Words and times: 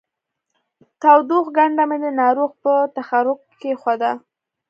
تودوښ 1.01 1.45
کنډه 1.55 1.83
مې 1.89 1.97
د 2.03 2.07
ناروغ 2.19 2.51
په 2.63 2.73
تخرګ 2.95 3.39
کې 3.47 3.55
کېښوده 3.61 4.11